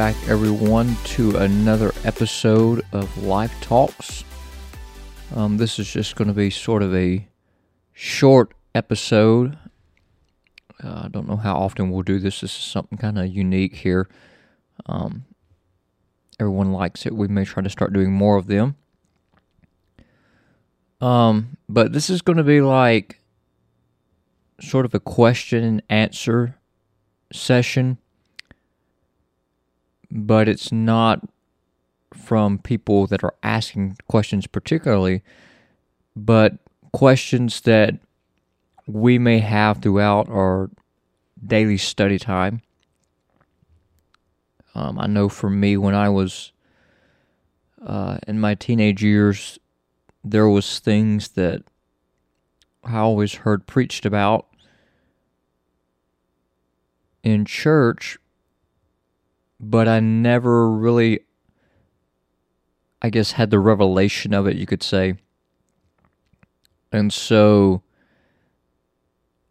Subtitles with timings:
[0.00, 4.24] Back, everyone, to another episode of Life Talks.
[5.36, 7.28] Um, this is just going to be sort of a
[7.92, 9.58] short episode.
[10.82, 12.40] Uh, I don't know how often we'll do this.
[12.40, 14.08] This is something kind of unique here.
[14.86, 15.26] Um,
[16.38, 17.14] everyone likes it.
[17.14, 18.76] We may try to start doing more of them.
[21.02, 23.20] Um, but this is going to be like
[24.62, 26.56] sort of a question and answer
[27.34, 27.98] session,
[30.10, 31.26] but it's not
[32.12, 35.22] from people that are asking questions particularly,
[36.16, 36.54] but
[36.92, 37.94] questions that
[38.86, 40.70] we may have throughout our
[41.46, 42.62] daily study time.
[44.74, 46.52] Um, I know for me, when I was
[47.84, 49.58] uh, in my teenage years,
[50.22, 51.62] there was things that
[52.84, 54.46] I always heard preached about
[57.22, 58.18] in church,
[59.60, 61.20] but I never really,
[63.02, 65.16] I guess, had the revelation of it, you could say.
[66.90, 67.82] And so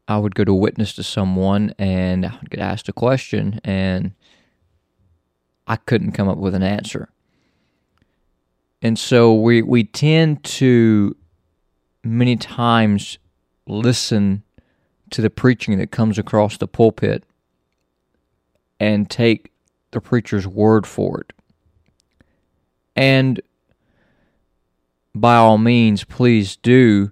[0.07, 4.13] I would go to witness to someone and I would get asked a question and
[5.67, 7.09] I couldn't come up with an answer.
[8.81, 11.15] And so we, we tend to
[12.03, 13.19] many times
[13.67, 14.41] listen
[15.11, 17.23] to the preaching that comes across the pulpit
[18.79, 19.51] and take
[19.91, 21.33] the preacher's word for it.
[22.95, 23.41] And
[25.15, 27.11] by all means, please do,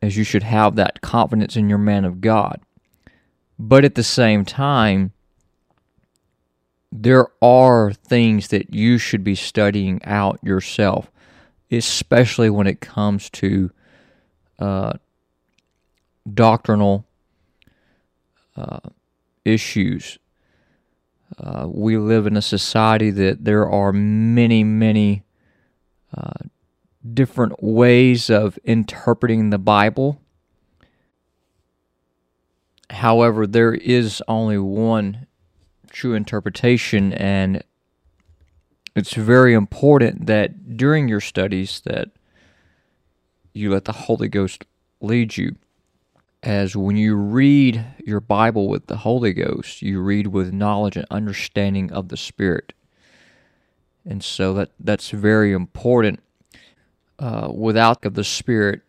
[0.00, 2.60] as you should have that confidence in your man of God.
[3.58, 5.12] But at the same time,
[6.92, 11.10] there are things that you should be studying out yourself,
[11.70, 13.70] especially when it comes to
[14.58, 14.94] uh,
[16.32, 17.04] doctrinal
[18.56, 18.80] uh,
[19.44, 20.18] issues.
[21.38, 25.24] Uh, we live in a society that there are many, many
[26.16, 26.44] uh,
[27.14, 30.20] different ways of interpreting the Bible.
[32.90, 35.26] However, there is only one
[35.90, 37.62] true interpretation and
[38.94, 42.10] it's very important that during your studies that
[43.52, 44.64] you let the Holy Ghost
[45.00, 45.56] lead you
[46.46, 51.04] as when you read your Bible with the Holy Ghost, you read with knowledge and
[51.10, 52.72] understanding of the Spirit.
[54.04, 56.20] And so that that's very important.
[57.18, 58.82] Uh, without of the Spirit,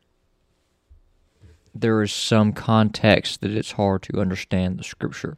[1.74, 5.36] there is some context that it's hard to understand the Scripture.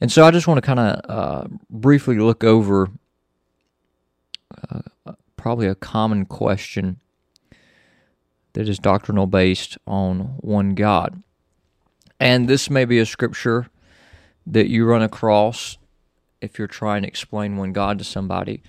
[0.00, 2.90] And so I just want to kind of uh, briefly look over
[4.68, 4.80] uh,
[5.36, 6.98] probably a common question
[8.52, 11.22] that is doctrinal based on one God.
[12.18, 13.68] And this may be a scripture
[14.46, 15.78] that you run across
[16.40, 18.62] if you're trying to explain one God to somebody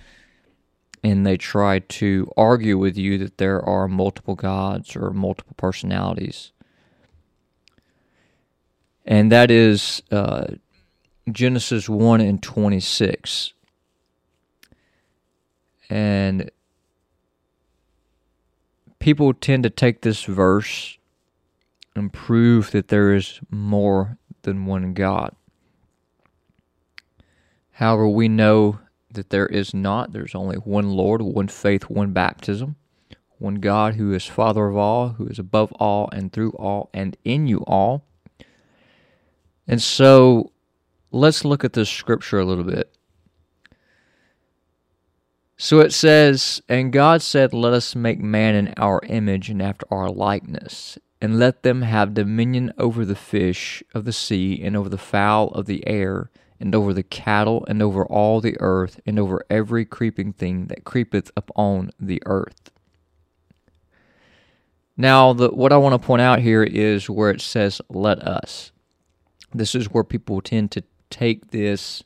[1.02, 6.52] and they try to argue with you that there are multiple gods or multiple personalities.
[9.04, 10.46] And that is uh,
[11.30, 13.52] Genesis 1 and 26.
[15.90, 16.50] And
[19.02, 20.96] people tend to take this verse
[21.96, 25.34] and prove that there is more than one God.
[27.72, 28.78] However, we know
[29.10, 30.12] that there is not.
[30.12, 32.76] There's only one Lord, one faith, one baptism,
[33.38, 37.16] one God who is Father of all, who is above all and through all and
[37.24, 38.04] in you all.
[39.66, 40.52] And so
[41.10, 42.94] let's look at this scripture a little bit.
[45.56, 49.86] So it says, And God said, Let us make man in our image and after
[49.90, 54.88] our likeness, and let them have dominion over the fish of the sea, and over
[54.88, 59.18] the fowl of the air, and over the cattle, and over all the earth, and
[59.18, 62.70] over every creeping thing that creepeth upon the earth.
[64.96, 68.72] Now, the, what I want to point out here is where it says, Let us.
[69.54, 72.02] This is where people tend to take this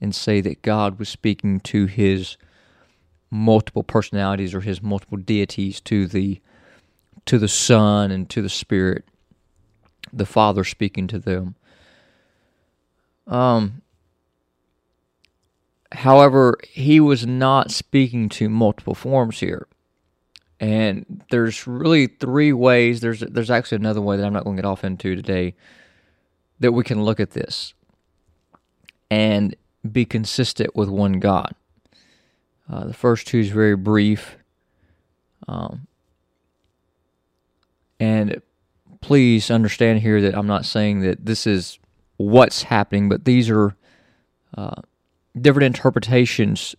[0.00, 2.36] and say that God was speaking to his
[3.30, 6.40] multiple personalities or his multiple deities to the
[7.26, 9.04] to the Son and to the Spirit,
[10.12, 11.54] the Father speaking to them.
[13.26, 13.82] Um,
[15.92, 19.66] however, he was not speaking to multiple forms here.
[20.58, 23.00] And there's really three ways.
[23.00, 25.54] There's there's actually another way that I'm not going to get off into today
[26.58, 27.72] that we can look at this
[29.10, 29.56] and
[29.90, 31.54] be consistent with one God.
[32.70, 34.36] Uh, the first two is very brief.
[35.48, 35.88] Um,
[37.98, 38.40] and
[39.00, 41.78] please understand here that I'm not saying that this is
[42.16, 43.74] what's happening, but these are
[44.56, 44.82] uh,
[45.38, 46.76] different interpretations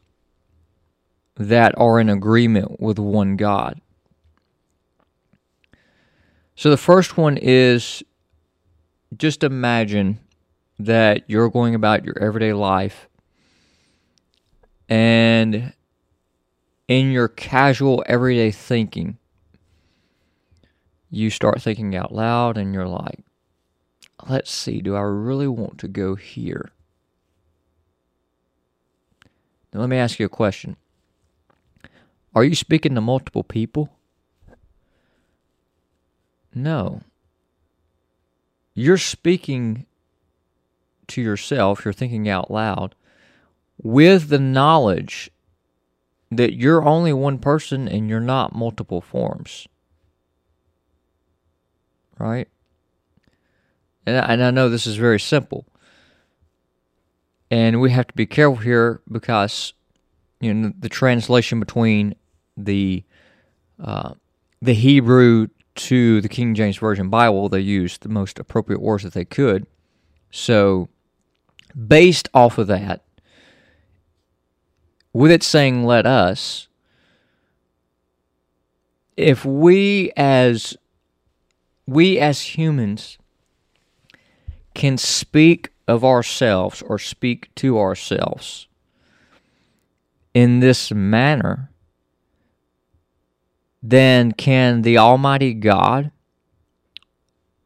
[1.36, 3.82] that are in agreement with one God.
[6.56, 8.04] So the first one is
[9.18, 10.20] just imagine
[10.80, 13.08] that you're going about your everyday life
[14.88, 15.74] and
[16.92, 19.18] in your casual everyday thinking
[21.10, 23.24] you start thinking out loud and you're like
[24.28, 26.72] let's see do I really want to go here?
[29.74, 30.76] Now let me ask you a question.
[32.36, 33.90] Are you speaking to multiple people?
[36.54, 37.04] No.
[38.74, 39.86] You're speaking
[41.08, 42.96] to yourself, you're thinking out loud
[43.82, 45.32] with the knowledge
[46.31, 49.68] that you're only one person and you're not multiple forms.
[52.18, 52.48] Right?
[54.06, 55.66] And I, and I know this is very simple.
[57.50, 59.74] And we have to be careful here because
[60.39, 62.16] you know the translation between
[62.56, 63.04] the
[63.84, 64.13] uh,
[64.62, 69.13] the Hebrew to the King James Version Bible, they used the most appropriate words that
[69.13, 69.66] they could.
[70.30, 70.89] So,
[71.88, 73.04] based off of that,
[75.13, 76.68] with it saying let us,
[79.18, 80.75] if we as
[81.86, 83.18] we as humans
[84.74, 88.68] can speak of ourselves or speak to ourselves
[90.34, 91.69] in this manner,
[93.84, 96.12] then can the Almighty God,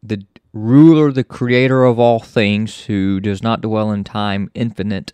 [0.02, 5.14] the ruler, the creator of all things, who does not dwell in time, infinite,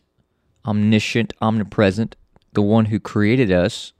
[0.66, 2.16] omniscient, omnipresent,
[2.54, 3.94] the one who created us,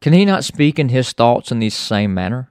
[0.00, 2.50] can he not speak in his thoughts in the same manner?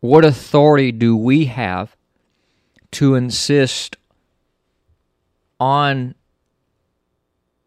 [0.00, 1.96] What authority do we have
[2.92, 3.96] to insist
[5.58, 6.14] on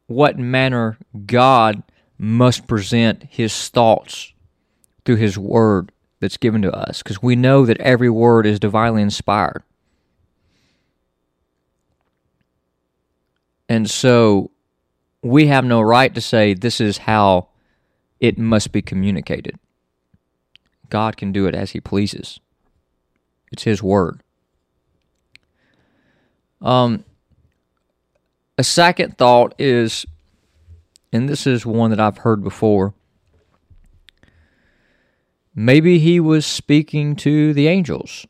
[0.07, 1.83] what manner God
[2.17, 4.33] must present his thoughts
[5.05, 9.01] through his word that's given to us because we know that every word is divinely
[9.01, 9.63] inspired.
[13.69, 14.49] And so
[15.21, 17.49] we have no right to say this is how
[18.19, 19.57] it must be communicated.
[20.89, 22.39] God can do it as he pleases.
[23.51, 24.21] It's his word.
[26.61, 27.05] Um
[28.57, 30.05] a second thought is,
[31.13, 32.93] and this is one that I've heard before,
[35.55, 38.27] maybe he was speaking to the angels,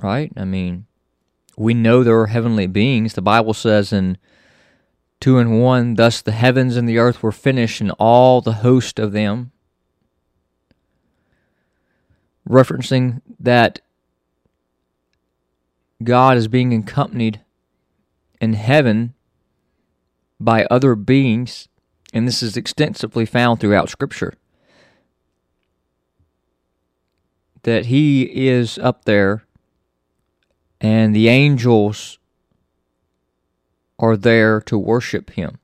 [0.00, 0.32] right?
[0.38, 0.86] I mean,
[1.58, 3.14] we know there are heavenly beings.
[3.14, 4.16] The Bible says in
[5.20, 8.98] 2 and 1, thus the heavens and the earth were finished, and all the host
[8.98, 9.50] of them.
[12.48, 13.80] Referencing that
[16.02, 17.40] God is being accompanied
[18.40, 19.14] in heaven
[20.38, 21.68] by other beings,
[22.12, 24.34] and this is extensively found throughout Scripture.
[27.64, 29.42] That he is up there,
[30.80, 32.18] and the angels
[33.98, 35.58] are there to worship him.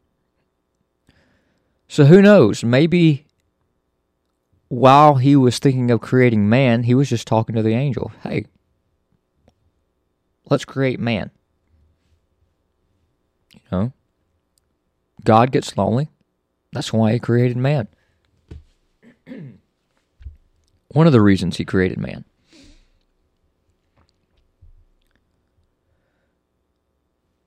[1.89, 2.65] So who knows?
[2.65, 3.27] Maybe
[4.69, 8.11] while he was thinking of creating man, he was just talking to the angel.
[8.23, 8.47] Hey,
[10.51, 11.31] let's create man.
[13.53, 13.93] You know,
[15.23, 16.09] God gets lonely.
[16.73, 17.87] That's why he created man.
[20.89, 22.25] One of the reasons he created man.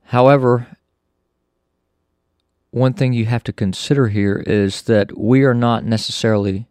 [0.08, 0.68] However,
[2.72, 6.66] one thing you have to consider here is that we are not necessarily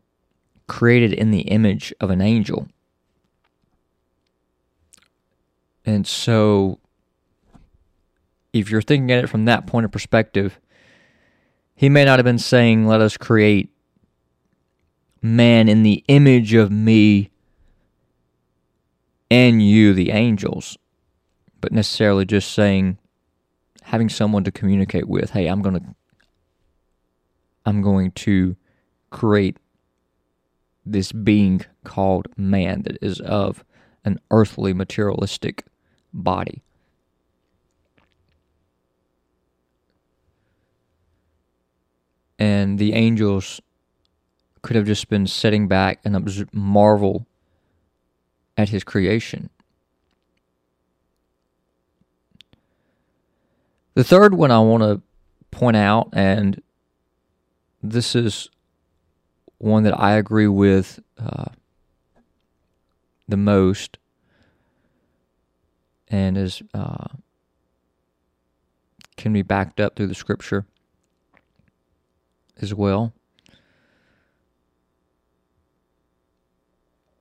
[0.66, 2.66] created in the image of an angel.
[5.84, 6.78] And so
[8.54, 10.58] if you're thinking at it from that point of perspective,
[11.74, 13.68] he may not have been saying, Let us create
[15.20, 17.28] man in the image of me
[19.30, 20.78] and you, the angels,
[21.60, 22.96] but necessarily just saying,
[23.86, 25.94] having someone to communicate with, hey, I'm going to
[27.64, 28.56] I'm going to
[29.10, 29.56] create
[30.84, 33.64] this being called man that is of
[34.04, 35.64] an earthly materialistic
[36.12, 36.62] body.
[42.38, 43.60] and the angels
[44.62, 46.14] could have just been sitting back and
[46.52, 47.26] marvel
[48.56, 49.48] at his creation.
[53.96, 55.00] The third one I want to
[55.50, 56.62] point out, and
[57.82, 58.50] this is
[59.56, 61.46] one that I agree with uh,
[63.26, 63.96] the most,
[66.08, 67.06] and is uh,
[69.16, 70.66] can be backed up through the scripture
[72.60, 73.14] as well.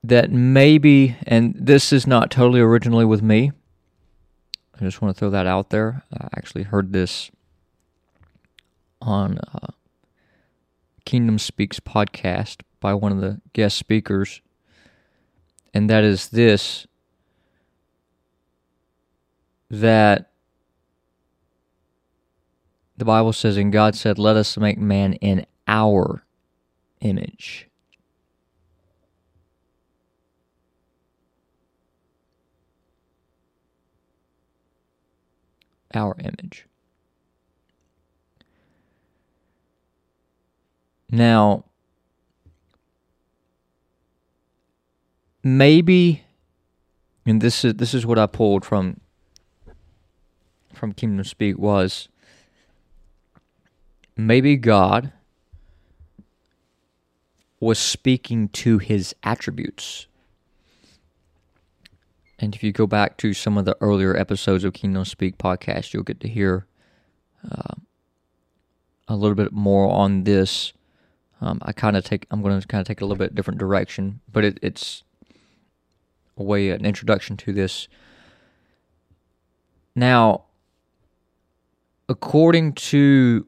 [0.03, 3.53] That maybe, and this is not totally originally with me.
[4.75, 6.03] I just want to throw that out there.
[6.13, 7.31] I actually heard this
[9.01, 9.67] on uh,
[11.05, 14.41] Kingdom Speaks podcast by one of the guest speakers,
[15.73, 16.87] and that is this
[19.69, 20.31] that
[22.97, 26.23] the Bible says, and God said, Let us make man in our
[27.01, 27.67] image.
[35.95, 36.67] Our image.
[41.09, 41.63] Now,
[45.43, 46.23] maybe,
[47.25, 48.99] and this is this is what I pulled from
[50.73, 52.09] from Kingdom Speak was
[54.17, 55.13] maybe God
[57.59, 60.07] was speaking to his attributes.
[62.39, 65.93] And if you go back to some of the earlier episodes of Kingdom Speak podcast,
[65.93, 66.65] you'll get to hear
[67.49, 67.75] uh,
[69.07, 70.73] a little bit more on this.
[71.41, 73.59] Um, I kind of take, I'm going to kind of take a little bit different
[73.59, 75.03] direction, but it, it's
[76.37, 77.87] a way, an introduction to this.
[79.95, 80.43] Now,
[82.09, 83.45] according to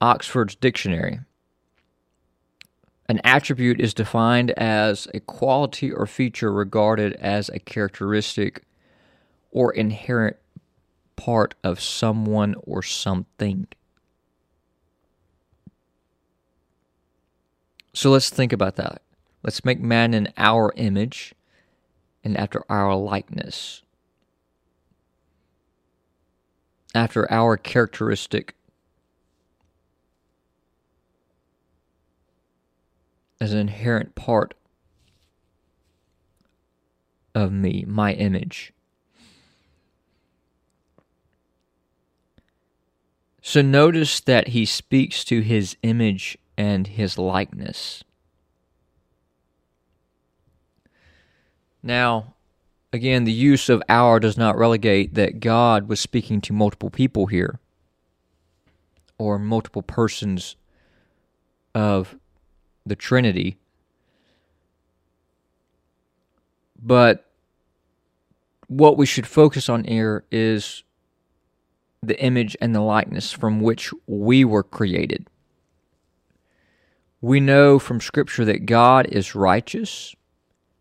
[0.00, 1.20] Oxford's dictionary,
[3.08, 8.62] an attribute is defined as a quality or feature regarded as a characteristic
[9.50, 10.36] or inherent
[11.16, 13.66] part of someone or something.
[17.92, 19.02] So let's think about that.
[19.42, 21.34] Let's make man in our image
[22.24, 23.82] and after our likeness.
[26.94, 28.54] After our characteristic
[33.44, 34.54] as an inherent part
[37.34, 38.72] of me, my image.
[43.42, 48.02] So notice that he speaks to his image and his likeness.
[51.82, 52.36] Now,
[52.94, 57.26] again, the use of our does not relegate that God was speaking to multiple people
[57.26, 57.60] here
[59.18, 60.56] or multiple persons
[61.74, 62.16] of
[62.86, 63.56] the Trinity.
[66.80, 67.30] But
[68.68, 70.84] what we should focus on here is
[72.02, 75.28] the image and the likeness from which we were created.
[77.20, 80.14] We know from Scripture that God is righteous,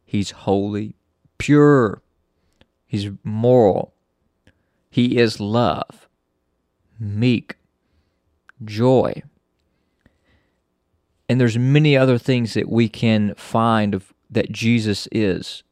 [0.05, 0.95] He's holy,
[1.37, 2.01] pure,
[2.85, 3.93] He's moral,
[4.89, 6.09] He is love,
[6.99, 7.55] meek,
[8.65, 9.23] joy,
[11.33, 15.63] and there's many other things that we can find of that Jesus is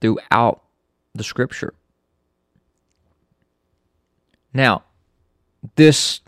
[0.00, 0.62] throughout
[1.12, 1.74] the scripture.
[4.54, 4.84] Now,
[5.74, 6.20] this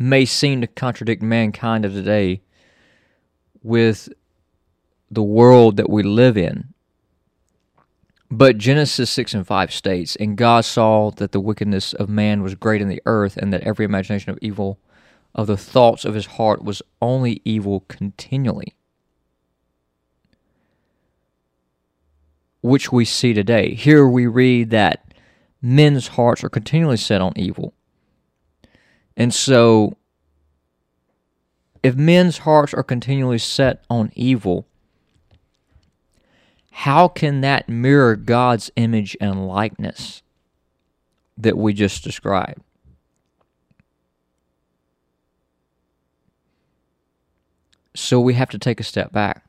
[0.00, 2.40] may seem to contradict mankind of today
[3.62, 4.08] with
[5.08, 6.74] the world that we live in.
[8.32, 12.56] But Genesis 6 and 5 states, And God saw that the wickedness of man was
[12.56, 14.80] great in the earth, and that every imagination of evil
[15.38, 18.74] of the thoughts of his heart was only evil continually.
[22.60, 23.74] Which we see today.
[23.74, 25.14] Here we read that
[25.62, 27.72] men's hearts are continually set on evil.
[29.16, 29.96] And so,
[31.84, 34.66] if men's hearts are continually set on evil,
[36.72, 40.20] how can that mirror God's image and likeness
[41.36, 42.62] that we just described?
[47.98, 49.44] So we have to take a step back.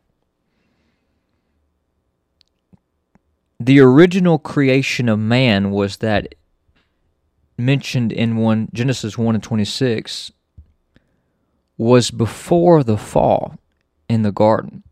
[3.59, 6.33] The original creation of man was that
[7.59, 10.31] mentioned in one Genesis 1 and 26
[11.77, 13.55] was before the fall
[14.09, 14.83] in the garden.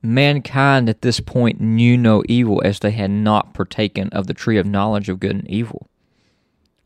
[0.00, 4.56] Mankind at this point knew no evil as they had not partaken of the tree
[4.56, 5.88] of knowledge of good and evil.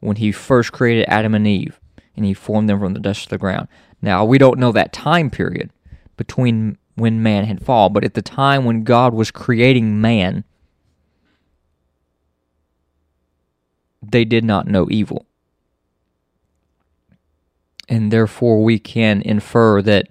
[0.00, 1.78] When he first created Adam and Eve,
[2.16, 3.68] and he formed them from the dust of the ground.
[4.00, 5.70] Now, we don't know that time period
[6.16, 10.44] between when man had fallen, but at the time when God was creating man,
[14.02, 15.26] they did not know evil.
[17.88, 20.08] And therefore, we can infer that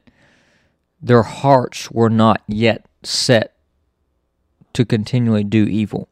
[1.01, 3.55] their hearts were not yet set
[4.74, 6.08] to continually do evil.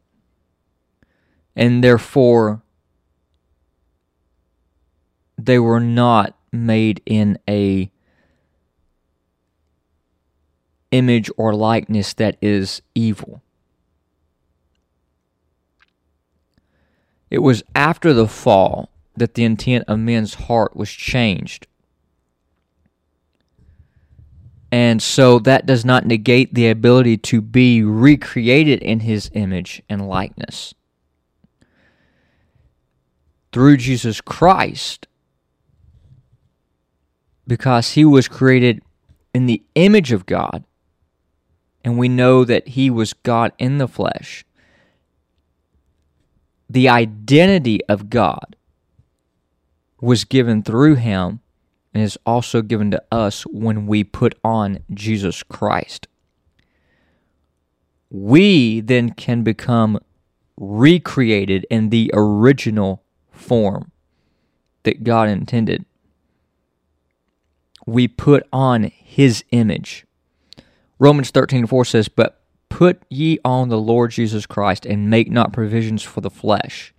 [1.54, 2.62] And therefore,
[5.46, 7.90] they were not made in a
[10.90, 13.42] image or likeness that is evil.
[17.30, 21.66] It was after the fall that the intent of men's heart was changed.
[24.72, 30.08] And so that does not negate the ability to be recreated in his image and
[30.08, 30.74] likeness.
[33.52, 35.08] Through Jesus Christ,
[37.50, 38.80] because he was created
[39.34, 40.62] in the image of God,
[41.82, 44.44] and we know that he was God in the flesh.
[46.68, 48.54] The identity of God
[50.00, 51.40] was given through him
[51.92, 56.06] and is also given to us when we put on Jesus Christ.
[58.10, 59.98] We then can become
[60.56, 63.90] recreated in the original form
[64.84, 65.84] that God intended.
[67.86, 70.06] We put on his image.
[70.98, 75.52] Romans 13 4 says, But put ye on the Lord Jesus Christ, and make not
[75.52, 76.94] provisions for the flesh,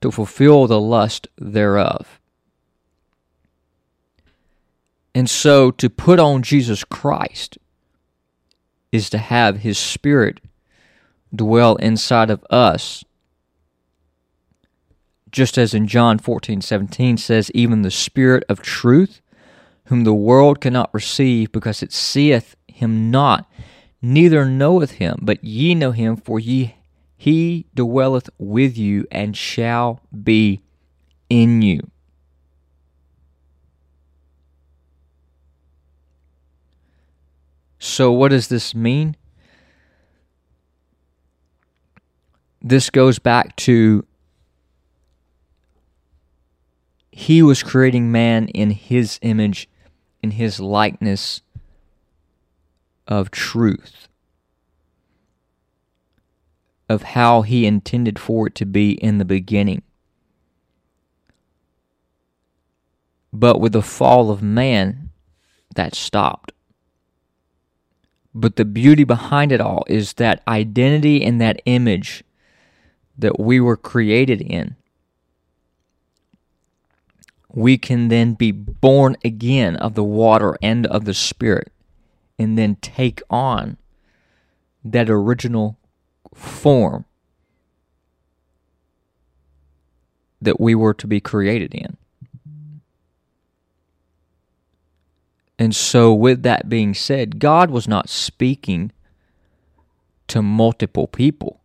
[0.00, 2.20] to fulfill the lust thereof.
[5.14, 7.56] And so to put on Jesus Christ
[8.90, 10.40] is to have his spirit
[11.34, 13.04] dwell inside of us.
[15.30, 19.20] Just as in John 14, 17 says, even the spirit of truth,
[19.86, 23.50] whom the world cannot receive because it seeth him not,
[24.00, 26.74] neither knoweth him, but ye know him, for ye
[27.16, 30.62] he dwelleth with you and shall be
[31.30, 31.90] in you.
[37.78, 39.14] So, what does this mean?
[42.62, 44.06] This goes back to
[47.12, 49.68] he was creating man in his image,
[50.24, 51.42] in his likeness,
[53.06, 54.08] of truth,
[56.88, 59.82] of how He intended for it to be in the beginning.
[63.34, 65.10] But with the fall of man,
[65.74, 66.52] that stopped.
[68.34, 72.24] But the beauty behind it all is that identity and that image
[73.18, 74.76] that we were created in.
[77.54, 81.72] We can then be born again of the water and of the Spirit
[82.36, 83.76] and then take on
[84.84, 85.78] that original
[86.34, 87.04] form
[90.42, 91.96] that we were to be created in.
[95.56, 98.90] And so, with that being said, God was not speaking
[100.26, 101.60] to multiple people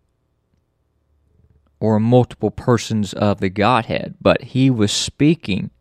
[1.80, 5.72] or multiple persons of the Godhead, but He was speaking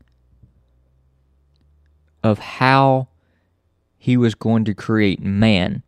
[2.29, 3.09] of how
[3.97, 5.83] he was going to create man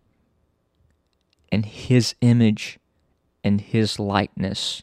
[1.53, 2.79] in his image
[3.45, 4.83] and his likeness.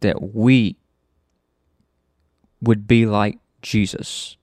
[0.00, 0.76] That we
[2.60, 4.36] would be like Jesus.